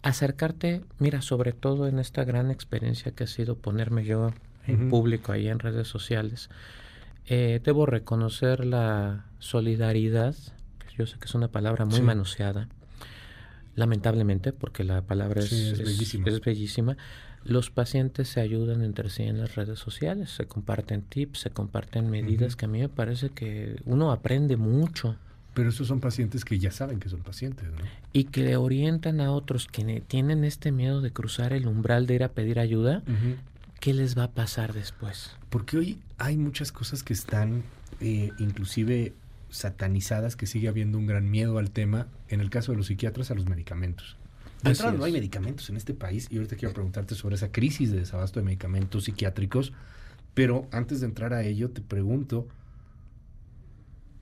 acercarte, 0.04 0.82
mira, 1.00 1.22
sobre 1.22 1.54
todo 1.54 1.88
en 1.88 2.00
esta 2.00 2.26
gran 2.26 2.52
experiencia 2.52 3.14
que 3.14 3.24
ha 3.24 3.28
sido 3.28 3.56
ponerme 3.56 4.04
yo 4.04 4.34
en 4.68 4.90
público 4.90 5.32
ahí 5.32 5.48
en 5.48 5.60
redes 5.60 5.88
sociales, 5.88 6.50
eh, 7.28 7.60
debo 7.64 7.86
reconocer 7.86 8.66
la 8.66 9.26
solidaridad, 9.40 10.36
que 10.80 10.96
yo 10.98 11.08
sé 11.08 11.18
que 11.18 11.26
es 11.26 11.36
una 11.36 11.48
palabra 11.48 11.86
muy 11.86 12.02
manoseada, 12.02 12.68
lamentablemente, 13.76 14.54
porque 14.54 14.84
la 14.84 15.02
palabra 15.02 15.42
es, 15.42 15.78
bellísima. 16.44 16.98
Los 17.44 17.70
pacientes 17.70 18.28
se 18.28 18.42
ayudan 18.42 18.82
entre 18.82 19.10
sí 19.10 19.24
en 19.24 19.40
las 19.40 19.56
redes 19.56 19.78
sociales, 19.78 20.32
se 20.32 20.48
comparten 20.48 21.04
tips, 21.04 21.42
se 21.42 21.50
comparten 21.52 22.10
medidas 22.10 22.56
que 22.56 22.66
a 22.66 22.68
mí 22.68 22.80
me 22.80 22.90
parece 22.90 23.30
que 23.30 23.80
uno 23.86 24.12
aprende 24.12 24.58
mucho. 24.58 25.16
Pero 25.54 25.70
esos 25.70 25.88
son 25.88 26.00
pacientes 26.00 26.44
que 26.44 26.58
ya 26.60 26.72
saben 26.72 27.00
que 27.00 27.08
son 27.08 27.22
pacientes, 27.22 27.66
¿no? 27.72 27.78
Y 28.14 28.26
que 28.26 28.58
orientan 28.58 29.22
a 29.22 29.32
otros 29.32 29.68
que 29.68 30.04
tienen 30.08 30.44
este 30.44 30.72
miedo 30.72 31.02
de 31.02 31.12
cruzar 31.12 31.54
el 31.54 31.68
umbral 31.68 32.08
de 32.08 32.16
ir 32.16 32.24
a 32.24 32.30
pedir 32.30 32.60
ayuda. 32.60 33.04
¿Qué 33.86 33.94
les 33.94 34.18
va 34.18 34.24
a 34.24 34.32
pasar 34.32 34.74
después? 34.74 35.30
Porque 35.52 35.78
hoy 35.78 36.00
hay 36.18 36.38
muchas 36.38 36.72
cosas 36.72 37.04
que 37.04 37.14
están 37.14 37.62
eh, 38.00 38.32
inclusive 38.40 39.14
satanizadas, 39.52 40.36
que 40.36 40.48
sigue 40.48 40.70
habiendo 40.70 40.98
un 40.98 41.06
gran 41.06 41.30
miedo 41.30 41.60
al 41.60 41.70
tema, 41.70 42.08
en 42.28 42.42
el 42.42 42.50
caso 42.50 42.72
de 42.72 42.80
los 42.80 42.88
psiquiatras, 42.88 43.30
a 43.30 43.36
los 43.36 43.46
medicamentos. 43.48 44.18
no 44.64 45.04
hay 45.04 45.12
medicamentos 45.12 45.70
en 45.70 45.78
este 45.78 45.94
país 45.94 46.26
y 46.32 46.38
ahorita 46.38 46.56
quiero 46.56 46.74
preguntarte 46.74 47.14
sobre 47.14 47.36
esa 47.36 47.52
crisis 47.52 47.92
de 47.92 48.00
desabasto 48.00 48.40
de 48.40 48.46
medicamentos 48.48 49.04
psiquiátricos, 49.04 49.72
pero 50.34 50.68
antes 50.72 51.02
de 51.02 51.06
entrar 51.06 51.36
a 51.36 51.44
ello 51.44 51.70
te 51.70 51.82
pregunto, 51.82 52.48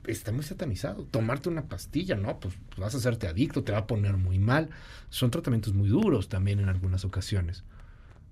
está 0.06 0.30
muy 0.30 0.44
satanizado. 0.44 1.04
Tomarte 1.04 1.48
una 1.48 1.68
pastilla, 1.68 2.16
¿no? 2.16 2.38
Pues 2.38 2.52
vas 2.76 2.94
a 2.94 2.98
hacerte 2.98 3.28
adicto, 3.28 3.64
te 3.64 3.72
va 3.72 3.78
a 3.78 3.86
poner 3.86 4.18
muy 4.18 4.38
mal. 4.38 4.68
Son 5.08 5.30
tratamientos 5.30 5.72
muy 5.72 5.88
duros 5.88 6.28
también 6.28 6.60
en 6.60 6.68
algunas 6.68 7.06
ocasiones. 7.06 7.64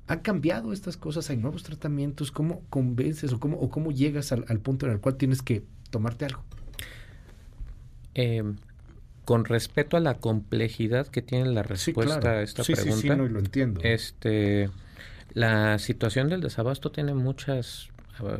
¿Han 0.08 0.20
cambiado 0.20 0.72
estas 0.72 0.96
cosas? 0.96 1.30
¿Hay 1.30 1.36
nuevos 1.36 1.62
tratamientos? 1.62 2.32
¿Cómo 2.32 2.62
convences 2.70 3.32
o 3.32 3.40
cómo, 3.40 3.58
o 3.58 3.70
cómo 3.70 3.92
llegas 3.92 4.32
al, 4.32 4.60
punto 4.60 4.86
en 4.86 4.92
el 4.92 5.00
cual 5.00 5.16
tienes 5.16 5.42
que 5.42 5.62
tomarte 5.90 6.24
algo? 6.24 6.42
Em, 8.14 8.56
con 9.24 9.44
respecto 9.44 9.96
a 9.96 10.00
la 10.00 10.18
complejidad 10.18 11.06
que 11.06 11.22
tiene 11.22 11.46
la 11.50 11.62
respuesta 11.62 12.30
a 12.30 12.42
esta 12.42 12.64
pregunta, 12.64 12.96
sí, 12.96 13.08
no, 13.08 13.28
lo 13.28 13.38
entiendo. 13.38 13.80
Este, 13.84 14.70
la 15.32 15.78
situación 15.78 16.28
del 16.28 16.40
desabasto 16.40 16.90
tiene 16.90 17.14
muchas 17.14 17.91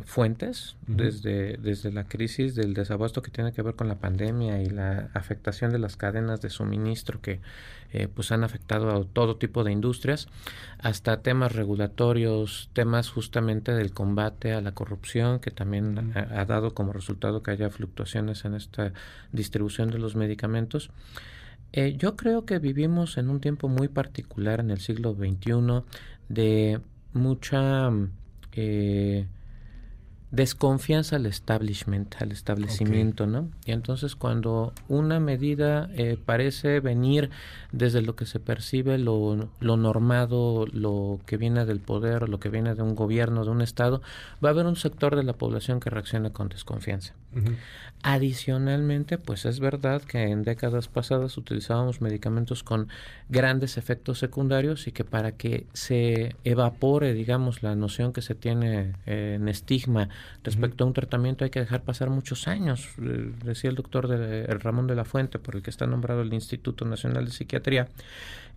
fuentes, 0.05 0.77
desde, 0.87 1.57
desde 1.57 1.91
la 1.93 2.05
crisis 2.05 2.55
del 2.55 2.75
desabasto 2.75 3.23
que 3.23 3.31
tiene 3.31 3.53
que 3.53 3.63
ver 3.63 3.75
con 3.75 3.89
la 3.89 3.97
pandemia 3.97 4.63
y 4.63 4.67
la 4.67 5.09
afectación 5.15 5.73
de 5.73 5.79
las 5.79 5.97
cadenas 5.97 6.43
de 6.43 6.51
suministro 6.51 7.21
que 7.21 7.41
eh, 7.95 8.09
pues 8.09 8.33
han 8.33 8.45
afectado 8.45 8.91
a 8.91 9.05
todo 9.05 9.37
tipo 9.37 9.65
de 9.65 9.73
industrias, 9.73 10.29
hasta 10.79 11.21
temas 11.23 11.53
regulatorios, 11.53 12.71
temas 12.73 13.11
justamente 13.11 13.73
del 13.73 13.93
combate 13.93 14.53
a 14.53 14.61
la 14.61 14.73
corrupción, 14.73 15.41
que 15.41 15.51
también 15.51 16.13
ha, 16.15 16.45
dado 16.45 16.75
como 16.75 16.93
resultado 16.93 17.43
que 17.43 17.51
haya 17.51 17.71
fluctuaciones 17.71 18.45
en 18.45 18.55
esta 18.55 18.93
distribución 19.33 19.91
de 19.91 19.99
los 19.99 20.17
medicamentos. 20.17 20.91
Eh, 21.73 21.97
yo 21.99 22.17
creo 22.17 22.45
que 22.45 22.59
vivimos 22.59 23.19
en 23.19 23.31
un 23.31 23.41
tiempo 23.41 23.69
muy 23.69 23.89
particular 23.89 24.61
en 24.61 24.71
el 24.71 24.81
siglo 24.81 25.15
XXI 25.15 25.83
de 26.29 26.81
mucha... 27.13 27.91
Eh, 28.53 29.27
desconfianza 30.33 31.17
al 31.17 31.27
establishment, 31.27 32.17
al 32.19 32.33
establecimiento, 32.33 33.27
¿no? 33.27 33.51
Y 33.67 33.73
entonces 33.73 34.17
cuando 34.17 34.73
una 34.89 35.21
medida 35.21 35.91
eh, 35.95 36.17
parece 36.25 36.81
venir 36.81 37.29
desde 37.71 38.01
lo 38.01 38.17
que 38.17 38.25
se 38.25 38.41
percibe, 38.41 38.97
lo, 38.97 39.51
lo 39.61 39.77
normado, 39.77 40.65
lo 40.73 41.21
que 41.27 41.37
viene 41.37 41.67
del 41.67 41.81
poder, 41.81 42.31
lo 42.31 42.41
que 42.41 42.49
viene 42.49 42.75
de 42.75 42.83
un 42.83 42.95
gobierno, 42.95 43.45
de 43.45 43.51
un 43.51 43.61
Estado, 43.61 44.01
va 44.43 44.49
a 44.49 44.53
haber 44.53 44.65
un 44.65 44.77
sector 44.77 45.17
de 45.17 45.23
la 45.23 45.35
población 45.35 45.81
que 45.81 45.91
reacciona 45.91 46.31
con 46.31 46.49
desconfianza. 46.49 47.15
Adicionalmente, 48.03 49.17
pues 49.17 49.47
es 49.47 49.61
verdad 49.61 50.03
que 50.03 50.25
en 50.25 50.43
décadas 50.43 50.89
pasadas 50.89 51.39
utilizábamos 51.39 52.01
medicamentos 52.01 52.63
con 52.63 52.89
grandes 53.29 53.79
efectos 53.79 54.19
secundarios 54.19 54.87
y 54.87 54.93
que 54.93 55.05
para 55.05 55.33
que 55.33 55.67
se 55.73 56.37
evapore, 56.45 57.15
digamos, 57.15 57.63
la 57.63 57.75
noción 57.75 58.13
que 58.13 58.21
se 58.21 58.35
tiene 58.35 58.95
eh, 59.07 59.37
en 59.37 59.49
estigma 59.49 60.09
respecto 60.45 60.85
a 60.85 60.87
un 60.87 60.93
tratamiento 60.93 61.45
hay 61.45 61.51
que 61.51 61.61
dejar 61.61 61.83
pasar 61.83 62.11
muchos 62.11 62.49
años. 62.49 62.89
Eh, 63.01 63.33
decía 63.45 63.71
el 63.71 63.77
doctor 63.77 64.09
de, 64.09 64.47
Ramón 64.47 64.87
de 64.87 64.95
la 64.95 65.05
Fuente, 65.05 65.39
por 65.39 65.57
el 65.57 65.63
que 65.63 65.71
está 65.71 65.87
nombrado 65.87 66.23
el 66.23 66.33
Instituto 66.33 66.85
Nacional 66.85 67.27
de 67.27 67.33
Psiquiatría, 67.33 67.89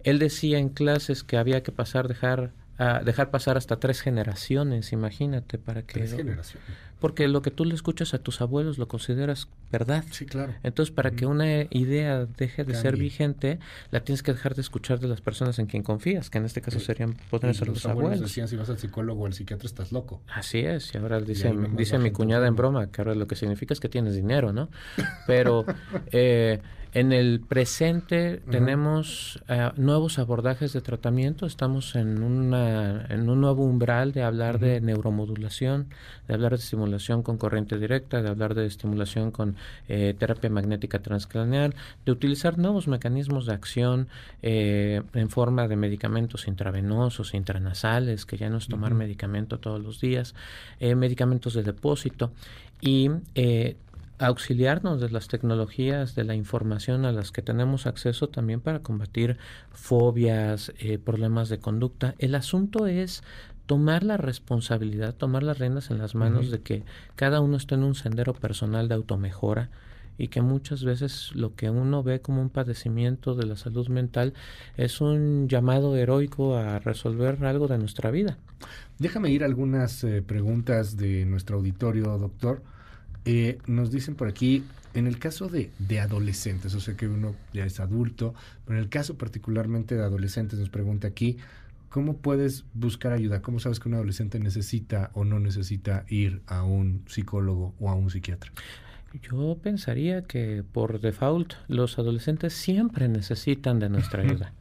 él 0.04 0.20
decía 0.20 0.60
en 0.60 0.70
clases 0.70 1.24
que 1.24 1.38
había 1.38 1.64
que 1.64 1.72
pasar, 1.72 2.08
dejar 2.08 2.52
a 2.78 3.00
dejar 3.00 3.32
pasar 3.32 3.58
hasta 3.58 3.78
tres 3.78 4.02
generaciones, 4.02 4.92
imagínate, 4.92 5.58
para 5.58 5.84
que... 5.84 5.94
Tres 5.94 6.14
generaciones. 6.14 6.68
Porque 7.00 7.28
lo 7.28 7.42
que 7.42 7.52
tú 7.52 7.66
le 7.66 7.76
escuchas 7.76 8.14
a 8.14 8.20
tus 8.20 8.42
abuelos 8.42 8.78
lo 8.78 8.88
consideras 8.88 9.48
verdad. 9.72 10.04
Sí, 10.12 10.26
claro. 10.26 10.54
Entonces, 10.64 10.94
para 10.94 11.12
que 11.12 11.26
una 11.26 11.64
idea 11.70 12.26
deje 12.26 12.64
de 12.64 12.74
ser 12.74 12.98
vigente, 12.98 13.60
la 13.92 14.00
tienes 14.00 14.24
que 14.24 14.32
dejar 14.34 14.56
de 14.56 14.62
escuchar 14.62 15.00
de 15.00 15.08
las 15.08 15.22
personas 15.22 15.60
en 15.60 15.68
quien 15.68 15.84
confías, 15.84 16.30
que 16.30 16.38
en 16.38 16.46
este 16.46 16.62
caso 16.62 16.80
serían, 16.80 17.16
podrían 17.30 17.54
ser 17.54 17.68
los, 17.68 17.86
abuelos. 17.86 18.22
decían, 18.22 18.48
si 18.48 18.56
vas 18.56 18.70
al 18.70 18.80
psicólogo 18.80 19.24
o 19.24 19.26
al 19.26 19.34
psiquiatra 19.34 19.68
estás 19.68 19.92
loco. 19.92 20.22
Así 20.34 20.60
es, 20.60 20.94
y 20.96 20.98
ahora 20.98 21.20
dice, 21.20 21.54
dice 21.74 22.00
mi 22.00 22.12
cuñada 22.12 22.48
en 22.48 22.56
broma, 22.56 22.88
que 22.88 23.02
ahora 23.02 23.14
lo 23.14 23.28
que 23.28 23.36
significa 23.36 23.74
es 23.74 23.80
que 23.80 23.90
tienes 23.90 24.16
dinero, 24.16 24.54
¿no? 24.54 24.70
Pero... 25.28 25.66
eh, 26.12 26.62
en 26.96 27.12
el 27.12 27.42
presente 27.42 28.42
tenemos 28.50 29.44
eh, 29.50 29.70
nuevos 29.76 30.18
abordajes 30.18 30.72
de 30.72 30.80
tratamiento, 30.80 31.46
estamos 31.46 31.94
en, 31.96 32.24
una, 32.24 33.06
en 33.10 33.30
un 33.30 33.42
nuevo 33.42 33.66
umbral 33.66 34.14
de 34.14 34.24
hablar 34.24 34.60
de 34.60 34.80
neuromodulación, 34.80 35.90
de 36.26 36.34
hablar 36.34 36.52
de 36.52 36.60
estimulación 36.60 37.22
con 37.22 37.38
corriente 37.38 37.78
directa, 37.78 38.22
de 38.22 38.30
hablar 38.30 38.56
de 38.56 38.66
estimulación 38.66 39.32
con 39.32 39.58
eh, 39.90 40.16
terapia 40.18 40.50
magnética 40.50 41.00
transcraneal, 41.00 41.76
de 42.06 42.14
utilizar 42.14 42.58
nuevos 42.58 42.88
mecanismos 42.88 43.46
de 43.46 43.54
acción 43.54 44.08
eh, 44.42 45.02
en 45.14 45.30
forma 45.30 45.68
de 45.68 45.76
medicamentos 45.76 46.48
intravenosos, 46.48 47.34
intranasales, 47.34 48.26
que 48.26 48.38
ya 48.38 48.50
no 48.50 48.58
es 48.58 48.70
tomar 48.70 48.94
medicamento 48.94 49.60
todos 49.60 49.84
los 49.84 50.00
días, 50.00 50.34
medicamentos 50.80 51.56
de 51.56 51.64
depósito. 51.64 52.32
Y 52.80 53.10
auxiliarnos 54.20 55.02
de 55.02 55.10
las 55.10 55.28
tecnologías 55.28 56.16
de 56.16 56.24
la 56.24 56.36
información 56.36 57.06
a 57.06 57.12
las 57.12 57.32
que 57.32 57.42
tenemos 57.42 57.86
acceso 57.86 58.30
también 58.30 58.62
para 58.62 58.80
combatir 58.80 59.38
fobias, 59.72 60.72
eh, 60.80 60.98
problemas 60.98 61.50
de 61.50 61.60
conducta. 61.60 62.16
El 62.18 62.36
asunto 62.36 62.88
es 62.88 63.24
tomar 63.66 64.04
la 64.04 64.18
responsabilidad, 64.18 65.16
tomar 65.16 65.44
las 65.44 65.60
riendas 65.60 65.90
en 65.92 65.98
las 65.98 66.16
manos 66.16 66.52
de 66.52 66.62
que 66.62 66.84
cada 67.16 67.42
uno 67.42 67.58
está 67.58 67.76
en 67.76 67.84
un 67.84 67.96
sendero 67.96 68.34
personal 68.34 68.88
de 68.88 68.96
automejora 68.96 69.70
y 70.18 70.30
que 70.30 70.42
muchas 70.42 70.84
veces 70.84 71.32
lo 71.36 71.56
que 71.56 71.70
uno 71.70 72.04
ve 72.04 72.22
como 72.22 72.42
un 72.42 72.50
padecimiento 72.50 73.36
de 73.36 73.46
la 73.46 73.58
salud 73.58 73.88
mental 73.90 74.34
es 74.78 75.02
un 75.02 75.50
llamado 75.50 75.96
heroico 75.98 76.56
a 76.56 76.80
resolver 76.80 77.44
algo 77.46 77.68
de 77.68 77.78
nuestra 77.78 78.12
vida. 78.12 78.38
Déjame 78.98 79.32
ir 79.32 79.44
algunas 79.44 80.04
eh, 80.04 80.22
preguntas 80.22 80.96
de 80.96 81.26
nuestro 81.26 81.58
auditorio, 81.58 82.18
doctor. 82.18 82.62
Eh, 83.26 83.58
nos 83.66 83.92
dicen 83.92 84.16
por 84.16 84.28
aquí, 84.28 84.64
en 84.94 85.08
el 85.08 85.18
caso 85.20 85.50
de, 85.50 85.72
de, 85.80 86.00
adolescentes, 86.00 86.74
o 86.76 86.80
sea 86.80 86.96
que 86.96 87.08
uno 87.08 87.36
ya 87.54 87.66
es 87.66 87.80
adulto, 87.80 88.34
pero 88.66 88.78
en 88.78 88.84
el 88.84 88.90
caso 88.90 89.18
particularmente 89.18 89.96
de 89.96 90.04
adolescentes, 90.04 90.60
nos 90.60 90.70
pregunta 90.70 91.08
aquí, 91.08 91.38
¿cómo 91.90 92.18
puedes 92.18 92.66
buscar 92.74 93.14
ayuda? 93.14 93.42
¿Cómo 93.42 93.60
sabes 93.60 93.80
que 93.80 93.90
un 93.90 93.96
adolescente 93.96 94.40
necesita 94.40 95.12
o 95.14 95.24
no 95.24 95.40
necesita 95.40 96.06
ir 96.08 96.42
a 96.46 96.64
un 96.64 97.04
psicólogo 97.08 97.74
o 97.80 97.90
a 97.90 97.96
un 97.96 98.10
psiquiatra? 98.10 98.52
Yo 99.22 99.58
pensaría 99.62 100.24
que 100.24 100.64
por 100.70 101.00
default 101.00 101.54
los 101.68 101.98
adolescentes 101.98 102.54
siempre 102.54 103.08
necesitan 103.08 103.80
de 103.80 103.90
nuestra 103.90 104.24
ayuda. 104.24 104.54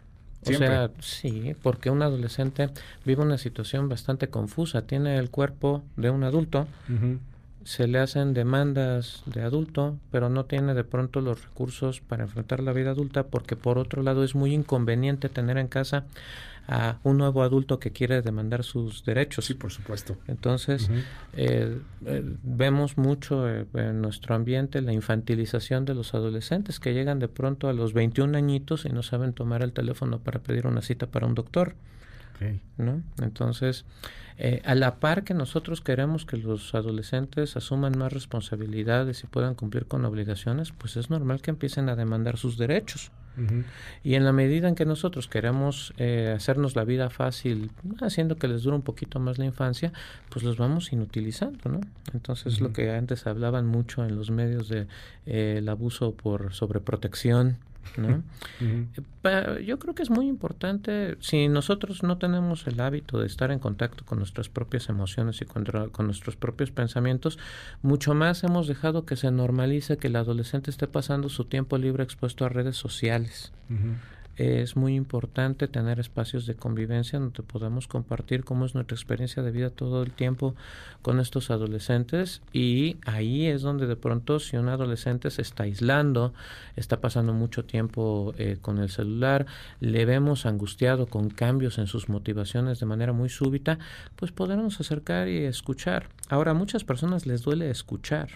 O 0.47 0.53
sea, 0.53 0.91
sí, 1.01 1.55
porque 1.63 1.91
un 1.91 2.03
adolescente 2.03 2.69
vive 3.05 3.23
una 3.23 3.39
situación 3.39 3.89
bastante 3.89 4.29
confusa. 4.29 4.83
Tiene 4.83 5.17
el 5.17 5.31
cuerpo 5.31 5.83
de 5.97 6.11
un 6.11 6.23
adulto, 6.23 6.69
se 7.65 7.89
le 7.89 7.99
hacen 7.99 8.35
demandas 8.35 9.23
de 9.27 9.43
adulto, 9.43 9.99
pero 10.11 10.29
no 10.29 10.45
tiene 10.45 10.75
de 10.75 10.85
pronto 10.85 11.21
los 11.21 11.43
recursos 11.45 12.01
para 12.01 12.25
enfrentar 12.25 12.61
la 12.61 12.73
vida 12.73 12.91
adulta 12.91 13.25
porque 13.25 13.57
por 13.57 13.79
otro 13.79 14.03
lado 14.03 14.23
es 14.23 14.35
muy 14.35 14.53
inconveniente 14.55 15.29
tener 15.29 15.59
en 15.59 15.69
casa 15.69 16.05
a 16.67 16.99
un 17.03 17.19
nuevo 17.19 17.43
adulto 17.43 17.79
que 17.79 17.91
quiere 17.91 18.23
demandar 18.23 18.65
sus 18.65 19.05
derechos. 19.05 19.47
Sí, 19.47 19.55
por 19.55 19.71
supuesto. 19.71 20.17
Entonces, 20.29 20.89
eh, 21.35 21.79
eh, 22.07 22.23
vemos 22.43 22.97
mucho 22.97 23.49
eh, 23.49 23.67
en 23.75 24.01
nuestro 24.01 24.35
ambiente 24.35 24.81
la 24.81 24.93
infantilización 24.93 25.85
de 25.85 25.95
los 25.95 26.15
adolescentes 26.15 26.81
que 26.81 26.95
llegan 26.95 27.19
de 27.19 27.29
pronto 27.29 27.69
a 27.69 27.73
los 27.73 27.93
21 27.93 28.37
añitos 28.37 28.87
y 28.87 28.89
no 28.91 29.03
saben 29.03 29.35
tomar 29.35 29.63
el 29.63 29.73
teléfono 29.73 30.21
para 30.21 30.41
pedir 30.41 30.67
una 30.67 30.81
cita 30.81 31.07
para 31.07 31.27
un 31.27 31.35
doctor. 31.35 31.75
¿No? 32.79 33.03
Entonces, 33.23 33.85
eh, 34.37 34.63
a 34.65 34.75
la 34.75 34.97
par 34.97 35.25
que 35.25 35.35
nosotros 35.35 35.81
queremos 35.81 36.27
que 36.27 36.37
los 36.37 36.75
adolescentes 36.75 37.57
asuman 37.57 37.97
más 37.97 38.13
responsabilidades 38.13 39.23
y 39.23 39.27
puedan 39.27 39.55
cumplir 39.55 39.87
con 39.87 40.05
obligaciones, 40.05 40.73
pues 40.73 40.97
es 40.97 41.11
normal 41.11 41.41
que 41.41 41.51
empiecen 41.51 41.89
a 41.89 41.97
demandar 41.97 42.37
sus 42.37 42.59
derechos. 42.59 43.11
Y 44.05 44.15
en 44.15 44.25
la 44.25 44.33
medida 44.33 44.69
en 44.69 44.77
que 44.77 44.85
nosotros 44.85 45.27
queremos 45.27 45.93
eh, 45.97 46.33
hacernos 46.37 46.77
la 46.77 46.85
vida 46.85 47.11
fácil, 47.11 47.71
haciendo 48.01 48.37
que 48.37 48.47
les 48.47 48.63
dure 48.63 48.77
un 48.77 48.83
poquito 48.83 49.19
más 49.19 49.39
la 49.39 49.45
infancia, 49.45 49.93
pues 50.29 50.45
los 50.45 50.57
vamos 50.57 50.93
inutilizando, 50.93 51.69
¿no? 51.69 51.81
Entonces, 52.13 52.61
lo 52.61 52.73
que 52.73 52.93
antes 52.93 53.27
hablaban 53.27 53.67
mucho 53.67 54.05
en 54.05 54.15
los 54.15 54.31
medios 54.31 54.69
de 54.69 54.87
eh, 55.27 55.57
el 55.59 55.69
abuso 55.69 56.15
por 56.15 56.55
sobreprotección, 56.55 57.59
¿no? 57.97 58.23
Yo 59.65 59.79
creo 59.79 59.95
que 59.95 60.03
es 60.03 60.11
muy 60.11 60.29
importante, 60.29 61.17
si 61.21 61.49
nosotros 61.49 62.03
no 62.03 62.19
tenemos 62.19 62.67
el 62.67 62.81
hábito 62.81 63.19
de 63.19 63.27
estar 63.27 63.51
en 63.51 63.59
contacto 63.59 64.05
con 64.05 64.19
nuestras 64.19 64.49
propias 64.49 64.89
emociones 64.89 65.41
y 65.41 65.45
con, 65.45 65.65
nuestros 66.07 66.37
propios 66.37 66.71
pensamientos, 66.71 67.39
mucho 67.83 68.15
más 68.15 68.45
hemos 68.45 68.67
dejado 68.67 69.07
que 69.07 69.17
se 69.17 69.31
normalice 69.31 69.97
que 69.97 70.09
el 70.09 70.17
adolescente 70.17 70.71
esté 70.71 70.87
pasando 70.87 71.29
su 71.29 71.45
tiempo 71.45 71.79
libre 71.79 72.05
expuesto 72.05 72.45
a 72.45 72.49
redes 72.49 72.77
sociales. 72.77 73.53
Es 74.37 74.77
muy 74.77 74.95
importante 74.95 75.69
tener 75.69 76.01
espacios 76.01 76.47
de 76.47 76.55
convivencia 76.55 77.19
donde 77.19 77.43
podamos 77.43 77.89
compartir 77.89 78.45
cómo 78.45 78.65
es 78.67 78.75
nuestra 78.75 78.95
experiencia 78.95 79.43
de 79.43 79.51
vida 79.51 79.71
todo 79.71 80.03
el 80.03 80.13
tiempo 80.13 80.55
con 81.03 81.21
estos 81.21 81.51
adolescentes 81.51 82.43
y 82.53 82.97
ahí 83.07 83.47
es 83.47 83.63
donde 83.63 83.87
de 83.87 83.97
pronto 83.97 84.41
si 84.41 84.57
un 84.57 84.69
adolescente 84.69 85.31
se 85.31 85.43
está 85.43 85.65
aislando, 85.65 86.35
está 86.77 87.01
pasando 87.01 87.33
mucho 87.33 87.65
tiempo 87.65 88.35
eh, 88.39 88.59
con 88.61 88.79
el 88.79 88.91
celular, 88.91 89.47
le 89.81 90.05
vemos 90.05 90.47
angustiado 90.47 91.07
con 91.07 91.31
cambios 91.31 91.79
en 91.79 91.87
sus 91.87 92.09
motivaciones 92.09 92.81
de 92.81 92.87
manera 92.87 93.13
muy 93.13 93.29
súbita, 93.29 93.79
pues 94.17 94.33
podemos 94.33 94.81
acercar 94.81 95.29
y 95.29 95.39
escuchar. 95.45 96.09
Ahora 96.29 96.53
a 96.53 96.55
muchas 96.55 96.85
personas 96.85 97.27
les 97.27 97.43
duele 97.43 97.71
escuchar. 97.71 98.31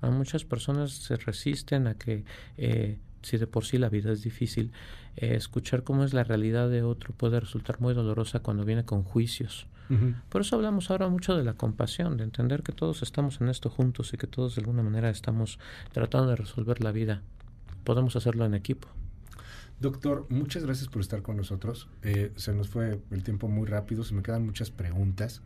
A 0.00 0.10
muchas 0.10 0.44
personas 0.44 0.92
se 0.92 1.16
resisten 1.16 1.86
a 1.86 1.94
que 1.94 2.24
eh, 2.56 2.98
si 3.22 3.38
de 3.38 3.46
por 3.46 3.64
sí 3.64 3.78
la 3.78 3.88
vida 3.88 4.12
es 4.12 4.22
difícil, 4.22 4.72
eh, 5.16 5.34
escuchar 5.34 5.82
cómo 5.82 6.04
es 6.04 6.14
la 6.14 6.24
realidad 6.24 6.70
de 6.70 6.82
otro 6.82 7.12
puede 7.14 7.40
resultar 7.40 7.80
muy 7.80 7.94
dolorosa 7.94 8.40
cuando 8.40 8.64
viene 8.64 8.84
con 8.84 9.02
juicios. 9.02 9.66
Por 10.28 10.42
eso 10.42 10.54
hablamos 10.54 10.88
ahora 10.88 11.08
mucho 11.08 11.36
de 11.36 11.42
la 11.42 11.54
compasión, 11.54 12.16
de 12.16 12.22
entender 12.22 12.62
que 12.62 12.70
todos 12.70 13.02
estamos 13.02 13.40
en 13.40 13.48
esto 13.48 13.70
juntos 13.70 14.14
y 14.14 14.18
que 14.18 14.28
todos 14.28 14.54
de 14.54 14.60
alguna 14.60 14.84
manera 14.84 15.10
estamos 15.10 15.58
tratando 15.92 16.30
de 16.30 16.36
resolver 16.36 16.80
la 16.80 16.92
vida. 16.92 17.22
Podemos 17.82 18.14
hacerlo 18.14 18.44
en 18.44 18.54
equipo. 18.54 18.86
Doctor, 19.80 20.26
muchas 20.28 20.64
gracias 20.64 20.88
por 20.88 21.00
estar 21.00 21.22
con 21.22 21.36
nosotros. 21.36 21.88
Eh, 22.02 22.30
se 22.36 22.52
nos 22.52 22.68
fue 22.68 23.00
el 23.10 23.24
tiempo 23.24 23.48
muy 23.48 23.66
rápido, 23.66 24.04
se 24.04 24.14
me 24.14 24.22
quedan 24.22 24.46
muchas 24.46 24.70
preguntas. 24.70 25.42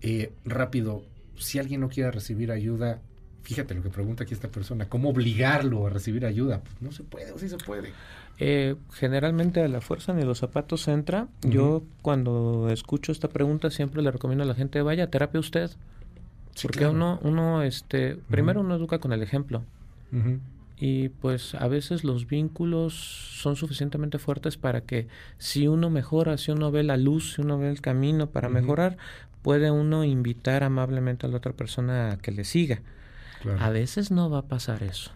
Eh, 0.00 0.32
rápido, 0.44 1.04
si 1.36 1.58
alguien 1.58 1.80
no 1.80 1.88
quiere 1.88 2.12
recibir 2.12 2.52
ayuda, 2.52 3.00
fíjate 3.42 3.74
lo 3.74 3.82
que 3.82 3.90
pregunta 3.90 4.24
aquí 4.24 4.34
esta 4.34 4.48
persona, 4.48 4.88
¿cómo 4.88 5.10
obligarlo 5.10 5.86
a 5.86 5.90
recibir 5.90 6.24
ayuda? 6.26 6.60
Pues 6.60 6.80
no 6.80 6.92
se 6.92 7.02
puede 7.02 7.32
o 7.32 7.38
sí 7.38 7.48
se 7.48 7.58
puede. 7.58 7.92
Eh, 8.38 8.76
generalmente 8.92 9.62
a 9.62 9.68
la 9.68 9.80
fuerza 9.80 10.12
ni 10.14 10.22
los 10.22 10.38
zapatos 10.38 10.88
entra. 10.88 11.28
Yo 11.42 11.82
cuando 12.00 12.68
escucho 12.70 13.12
esta 13.12 13.28
pregunta 13.28 13.70
siempre 13.70 14.02
le 14.02 14.10
recomiendo 14.10 14.44
a 14.44 14.46
la 14.46 14.54
gente, 14.54 14.80
vaya 14.82 15.04
a 15.04 15.06
terapia 15.08 15.40
usted. 15.40 15.70
porque 16.62 16.86
uno, 16.86 17.18
uno, 17.22 17.62
este, 17.62 18.16
primero 18.30 18.60
uno 18.60 18.74
educa 18.76 18.98
con 18.98 19.12
el 19.12 19.22
ejemplo. 19.22 19.62
Y 20.76 21.10
pues 21.10 21.54
a 21.54 21.68
veces 21.68 22.02
los 22.02 22.26
vínculos 22.26 22.94
son 22.94 23.54
suficientemente 23.56 24.18
fuertes 24.18 24.56
para 24.56 24.80
que 24.80 25.06
si 25.38 25.68
uno 25.68 25.90
mejora, 25.90 26.36
si 26.36 26.50
uno 26.50 26.70
ve 26.72 26.82
la 26.82 26.96
luz, 26.96 27.34
si 27.34 27.40
uno 27.40 27.56
ve 27.56 27.70
el 27.70 27.80
camino 27.80 28.28
para 28.30 28.48
mejorar, 28.48 28.96
puede 29.42 29.70
uno 29.70 30.04
invitar 30.04 30.64
amablemente 30.64 31.26
a 31.26 31.28
la 31.28 31.36
otra 31.36 31.52
persona 31.52 32.12
a 32.12 32.16
que 32.18 32.32
le 32.32 32.44
siga. 32.44 32.82
A 33.58 33.70
veces 33.70 34.10
no 34.10 34.30
va 34.30 34.38
a 34.38 34.48
pasar 34.48 34.82
eso. 34.82 35.10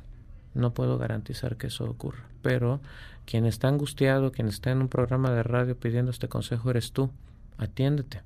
No 0.54 0.72
puedo 0.72 0.98
garantizar 0.98 1.56
que 1.56 1.68
eso 1.68 1.84
ocurra. 1.84 2.24
Pero 2.42 2.80
quien 3.24 3.44
está 3.46 3.68
angustiado, 3.68 4.32
quien 4.32 4.48
está 4.48 4.70
en 4.70 4.82
un 4.82 4.88
programa 4.88 5.30
de 5.30 5.42
radio 5.42 5.76
pidiendo 5.76 6.10
este 6.10 6.28
consejo 6.28 6.70
eres 6.70 6.92
tú. 6.92 7.10
Atiéndete. 7.58 8.22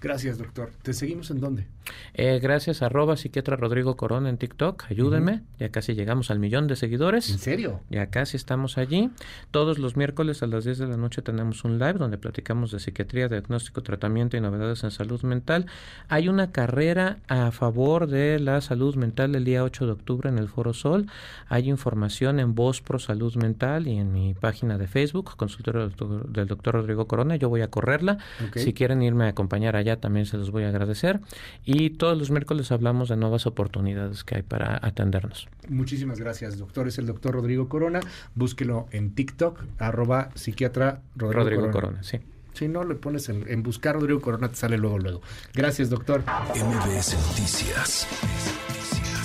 Gracias, 0.00 0.38
doctor. 0.38 0.70
¿Te 0.82 0.92
seguimos 0.92 1.30
en 1.30 1.40
dónde? 1.40 1.66
Eh, 2.14 2.38
gracias, 2.42 2.82
arroba 2.82 3.16
psiquiatra 3.16 3.56
Rodrigo 3.56 3.96
Corona 3.96 4.28
en 4.28 4.38
TikTok. 4.38 4.84
Ayúdenme. 4.90 5.42
Ya 5.58 5.70
casi 5.70 5.94
llegamos 5.94 6.30
al 6.30 6.38
millón 6.38 6.66
de 6.66 6.76
seguidores. 6.76 7.30
¿En 7.30 7.38
serio? 7.38 7.80
Ya 7.90 8.06
casi 8.06 8.36
estamos 8.36 8.78
allí. 8.78 9.10
Todos 9.50 9.78
los 9.78 9.96
miércoles 9.96 10.42
a 10.42 10.46
las 10.46 10.64
10 10.64 10.78
de 10.78 10.86
la 10.86 10.96
noche 10.96 11.22
tenemos 11.22 11.64
un 11.64 11.78
live 11.78 11.94
donde 11.94 12.18
platicamos 12.18 12.72
de 12.72 12.80
psiquiatría, 12.80 13.28
diagnóstico, 13.28 13.82
tratamiento 13.82 14.36
y 14.36 14.40
novedades 14.40 14.84
en 14.84 14.90
salud 14.90 15.22
mental. 15.22 15.66
Hay 16.08 16.28
una 16.28 16.52
carrera 16.52 17.18
a 17.28 17.50
favor 17.50 18.06
de 18.06 18.38
la 18.38 18.60
salud 18.60 18.94
mental 18.96 19.34
el 19.34 19.44
día 19.44 19.64
8 19.64 19.86
de 19.86 19.92
octubre 19.92 20.28
en 20.28 20.38
el 20.38 20.48
Foro 20.48 20.74
Sol. 20.74 21.06
Hay 21.48 21.68
información 21.68 22.40
en 22.40 22.54
Voz 22.54 22.80
Pro 22.80 22.98
Salud 22.98 23.34
Mental 23.36 23.86
y 23.86 23.96
en 23.98 24.12
mi 24.12 24.34
página 24.34 24.78
de 24.78 24.86
Facebook, 24.86 25.36
consultorio 25.36 25.88
del 25.88 26.46
doctor, 26.46 26.74
Rodrigo 26.74 27.06
Corona. 27.06 27.36
Yo 27.36 27.48
voy 27.48 27.62
a 27.62 27.68
correrla. 27.68 28.18
Si 28.54 28.72
quieren 28.72 29.02
irme 29.02 29.24
a 29.24 29.28
acompañar 29.28 29.76
allá, 29.76 29.96
también 29.96 30.26
se 30.26 30.36
los 30.36 30.50
voy 30.50 30.64
a 30.64 30.68
agradecer. 30.68 31.20
Y 31.64 31.79
todos 31.88 32.18
los 32.18 32.30
miércoles 32.30 32.70
hablamos 32.72 33.08
de 33.08 33.16
nuevas 33.16 33.46
oportunidades 33.46 34.22
que 34.24 34.36
hay 34.36 34.42
para 34.42 34.78
atendernos. 34.82 35.48
Muchísimas 35.68 36.20
gracias, 36.20 36.58
doctor. 36.58 36.88
Es 36.88 36.98
el 36.98 37.06
doctor 37.06 37.32
Rodrigo 37.32 37.70
Corona. 37.70 38.00
Búsquelo 38.34 38.88
en 38.90 39.14
TikTok, 39.14 39.64
arroba 39.78 40.28
psiquiatra 40.34 41.00
Rodrigo, 41.16 41.70
Corona. 41.70 42.02
sí. 42.02 42.18
Si 42.52 42.68
no, 42.68 42.84
le 42.84 42.96
pones 42.96 43.28
en, 43.28 43.62
buscar 43.62 43.94
Rodrigo 43.94 44.20
Corona, 44.20 44.48
te 44.48 44.56
sale 44.56 44.76
luego, 44.76 44.98
luego. 44.98 45.22
Gracias, 45.54 45.88
doctor. 45.88 46.22
MBS 46.50 47.16
Noticias 47.28 48.06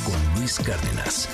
con 0.05 0.39
Luis 0.39 0.57
Cárdenas. 0.59 1.27